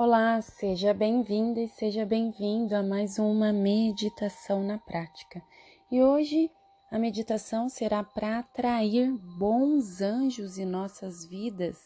[0.00, 5.42] Olá, seja bem-vinda e seja bem-vindo a mais uma meditação na prática.
[5.90, 6.52] E hoje
[6.88, 11.80] a meditação será para atrair bons anjos em nossas vidas,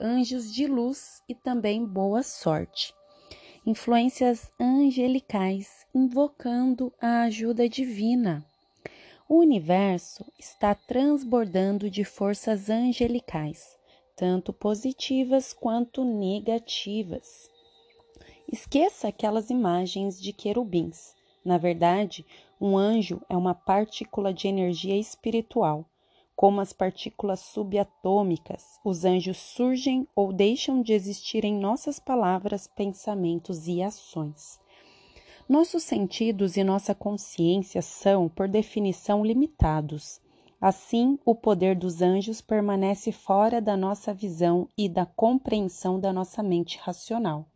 [0.00, 2.92] anjos de luz e também boa sorte.
[3.64, 8.44] Influências angelicais invocando a ajuda divina.
[9.28, 13.78] O universo está transbordando de forças angelicais,
[14.16, 17.51] tanto positivas quanto negativas.
[18.52, 21.14] Esqueça aquelas imagens de querubins.
[21.42, 22.26] Na verdade,
[22.60, 25.86] um anjo é uma partícula de energia espiritual.
[26.36, 33.66] Como as partículas subatômicas, os anjos surgem ou deixam de existir em nossas palavras, pensamentos
[33.68, 34.60] e ações.
[35.48, 40.20] Nossos sentidos e nossa consciência são, por definição, limitados.
[40.60, 46.42] Assim, o poder dos anjos permanece fora da nossa visão e da compreensão da nossa
[46.42, 47.46] mente racional.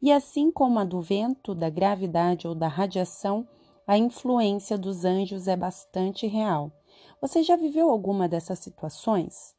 [0.00, 3.46] E assim como a do vento, da gravidade ou da radiação,
[3.86, 6.70] a influência dos anjos é bastante real.
[7.20, 9.54] Você já viveu alguma dessas situações?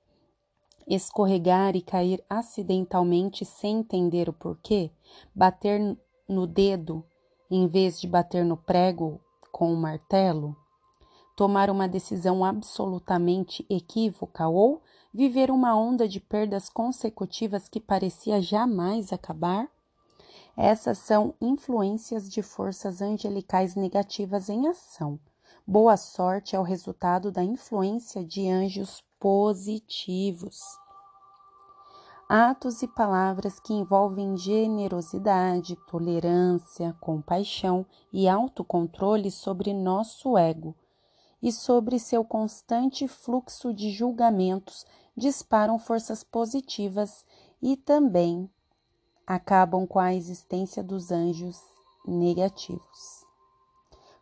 [0.87, 4.91] Escorregar e cair acidentalmente sem entender o porquê?
[5.33, 7.03] Bater no dedo
[7.49, 9.19] em vez de bater no prego
[9.51, 10.55] com o um martelo?
[11.35, 14.81] Tomar uma decisão absolutamente equívoca ou
[15.13, 19.69] viver uma onda de perdas consecutivas que parecia jamais acabar?
[20.59, 25.19] Essas são influências de forças angelicais negativas em ação.
[25.67, 30.59] Boa sorte é o resultado da influência de anjos positivos.
[32.27, 40.75] Atos e palavras que envolvem generosidade, tolerância, compaixão e autocontrole sobre nosso ego
[41.39, 47.23] e sobre seu constante fluxo de julgamentos disparam forças positivas
[47.61, 48.49] e também
[49.27, 51.61] acabam com a existência dos anjos
[52.07, 53.27] negativos.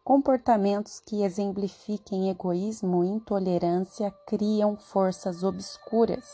[0.03, 6.27] Comportamentos que exemplifiquem egoísmo e intolerância criam forças obscuras.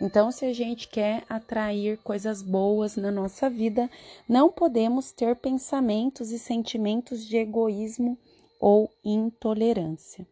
[0.00, 3.90] Então, se a gente quer atrair coisas boas na nossa vida,
[4.28, 8.18] não podemos ter pensamentos e sentimentos de egoísmo
[8.60, 10.26] ou intolerância.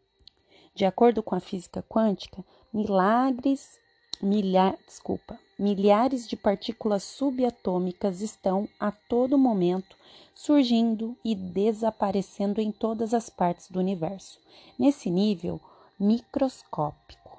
[0.75, 3.79] De acordo com a física quântica, milagres,
[4.21, 9.97] milha, desculpa, milhares de partículas subatômicas estão a todo momento
[10.35, 14.41] surgindo e desaparecendo em todas as partes do universo,
[14.79, 15.61] nesse nível
[15.99, 17.39] microscópico.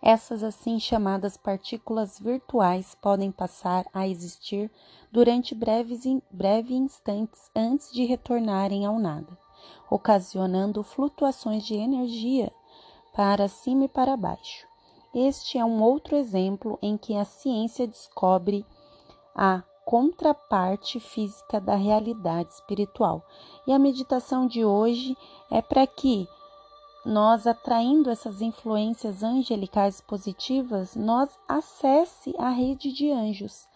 [0.00, 4.68] Essas assim chamadas partículas virtuais podem passar a existir
[5.12, 9.38] durante breves, breve instantes antes de retornarem ao nada,
[9.88, 12.52] ocasionando flutuações de energia
[13.14, 14.71] para cima e para baixo.
[15.14, 18.64] Este é um outro exemplo em que a ciência descobre
[19.34, 23.22] a contraparte física da realidade espiritual.
[23.66, 25.16] E a meditação de hoje
[25.50, 26.26] é para que
[27.04, 33.66] nós atraindo essas influências angelicais positivas, nós acesse a rede de anjos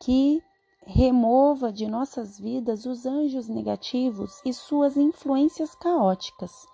[0.00, 0.42] que
[0.86, 6.66] remova de nossas vidas os anjos negativos e suas influências caóticas.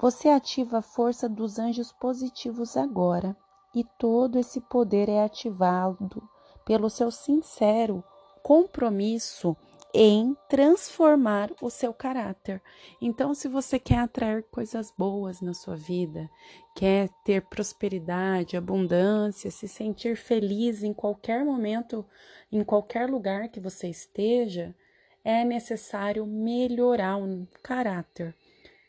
[0.00, 3.36] Você ativa a força dos anjos positivos agora,
[3.74, 6.22] e todo esse poder é ativado
[6.64, 8.04] pelo seu sincero
[8.40, 9.56] compromisso
[9.92, 12.62] em transformar o seu caráter.
[13.02, 16.30] Então, se você quer atrair coisas boas na sua vida,
[16.76, 22.06] quer ter prosperidade, abundância, se sentir feliz em qualquer momento,
[22.52, 24.72] em qualquer lugar que você esteja,
[25.24, 28.36] é necessário melhorar o caráter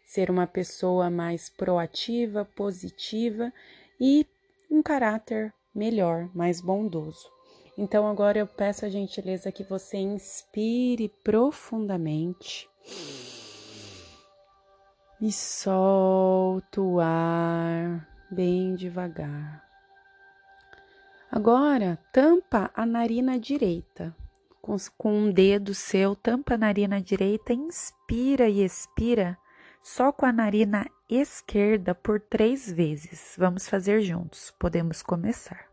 [0.09, 3.53] ser uma pessoa mais proativa, positiva
[4.01, 4.25] e
[4.67, 7.29] um caráter melhor, mais bondoso.
[7.77, 12.67] Então agora eu peço a gentileza que você inspire profundamente
[15.21, 19.63] e solta o ar bem devagar.
[21.31, 24.15] Agora tampa a narina direita.
[24.59, 29.37] Com, com um dedo seu, tampa a narina direita, inspira e expira
[29.83, 33.35] só com a narina esquerda por três vezes.
[33.37, 34.51] Vamos fazer juntos.
[34.59, 35.69] Podemos começar.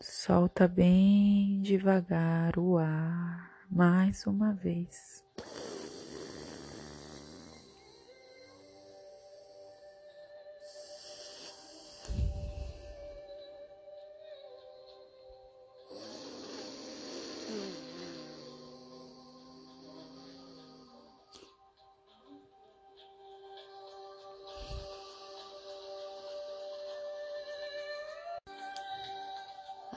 [0.00, 5.24] Solta bem devagar o ar, mais uma vez.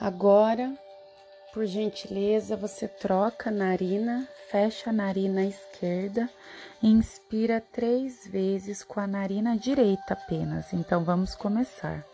[0.04, 0.76] Agora,
[1.54, 6.28] por gentileza, você troca a narina, fecha a narina esquerda
[6.82, 10.72] e inspira três vezes com a narina direita apenas.
[10.72, 12.04] Então, vamos começar.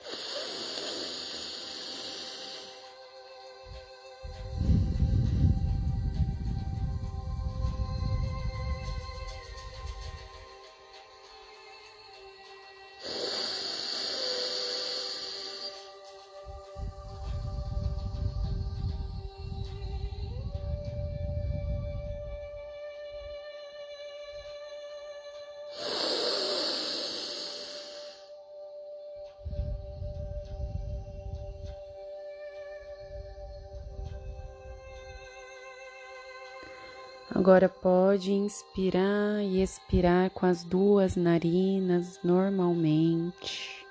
[37.38, 43.86] Agora pode inspirar e expirar com as duas narinas normalmente,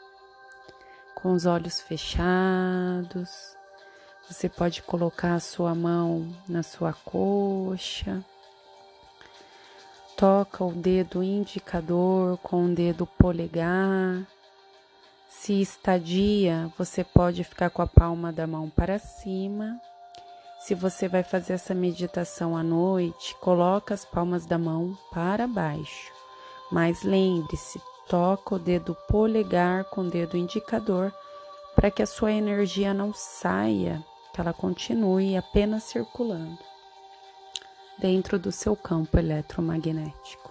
[1.15, 3.55] com os olhos fechados.
[4.29, 8.21] Você pode colocar a sua mão na sua coxa.
[10.17, 14.27] Toca o dedo indicador com o dedo polegar.
[15.29, 19.79] Se estadia, você pode ficar com a palma da mão para cima
[20.59, 26.12] se você vai fazer essa meditação à noite, coloca as palmas da mão para baixo.
[26.71, 31.13] Mas lembre-se, toca o dedo polegar com o dedo indicador
[31.75, 36.57] para que a sua energia não saia, que ela continue apenas circulando
[37.98, 40.46] dentro do seu campo eletromagnético.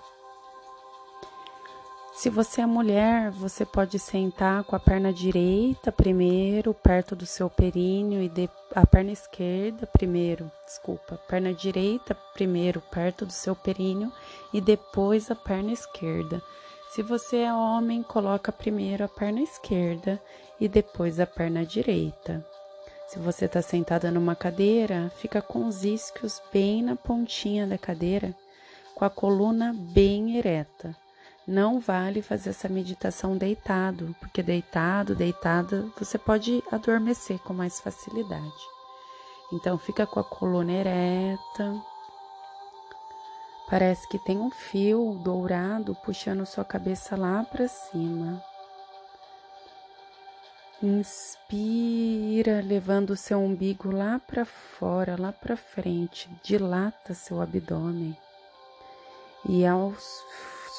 [2.17, 7.51] Se você é mulher, você pode sentar com a perna direita primeiro, perto do seu
[7.51, 14.11] períneo, e de, a perna esquerda primeiro, desculpa, perna direita primeiro, perto do seu períneo,
[14.51, 16.41] e depois a perna esquerda.
[16.89, 20.19] Se você é homem, coloca primeiro a perna esquerda
[20.59, 22.43] e depois a perna direita.
[23.09, 28.35] Se você está sentada numa cadeira, fica com os isquios bem na pontinha da cadeira,
[28.95, 30.97] com a coluna bem ereta.
[31.47, 38.77] Não vale fazer essa meditação deitado, porque deitado, deitada, você pode adormecer com mais facilidade.
[39.53, 41.83] Então fica com a coluna ereta.
[43.71, 48.43] Parece que tem um fio dourado puxando sua cabeça lá para cima.
[50.83, 58.17] Inspira, levando o seu umbigo lá para fora, lá para frente, dilata seu abdômen.
[59.49, 60.05] E aos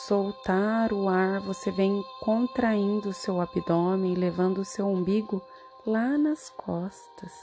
[0.07, 5.41] soltar o ar, você vem contraindo o seu abdômen, levando o seu umbigo
[5.85, 7.33] lá nas costas.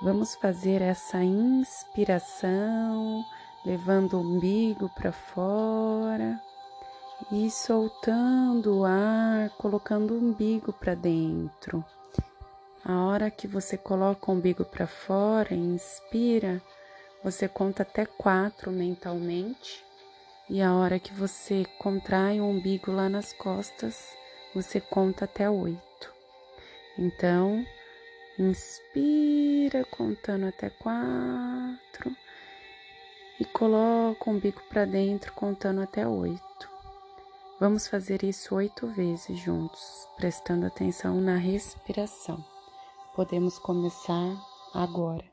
[0.00, 2.44] Vamos fazer essa inspiração,
[3.66, 6.40] levando o umbigo para fora
[7.32, 11.84] e soltando o ar, colocando o umbigo para dentro.
[12.84, 16.62] A hora que você coloca o umbigo para fora, inspira,
[17.24, 19.89] você conta até quatro mentalmente
[20.50, 24.16] e a hora que você contrai o umbigo lá nas costas,
[24.52, 26.12] você conta até oito.
[26.98, 27.64] Então,
[28.36, 32.16] inspira contando até quatro
[33.38, 36.68] e coloca o umbigo para dentro contando até oito.
[37.60, 42.44] Vamos fazer isso oito vezes juntos, prestando atenção na respiração.
[43.14, 44.36] Podemos começar
[44.74, 45.29] agora.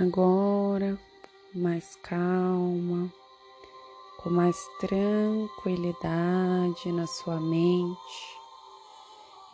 [0.00, 0.98] Agora,
[1.54, 3.12] mais calma,
[4.20, 8.40] com mais tranquilidade na sua mente,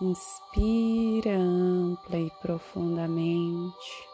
[0.01, 4.09] inspira ampla e profundamente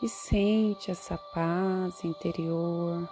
[0.00, 3.08] e sente essa paz interior,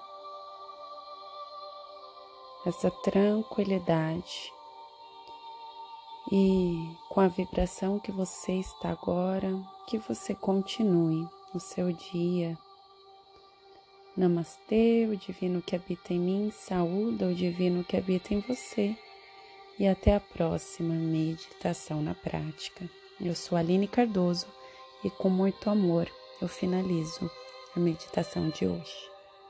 [2.64, 4.52] essa tranquilidade.
[6.30, 12.56] E com a vibração que você está agora, que você continue o seu dia.
[14.16, 18.96] Namastê, o divino que habita em mim, saúda o divino que habita em você.
[19.78, 22.88] E até a próxima meditação na prática.
[23.20, 24.46] Eu sou Aline Cardoso
[25.04, 27.30] e com muito amor eu finalizo
[27.74, 29.10] a meditação de hoje.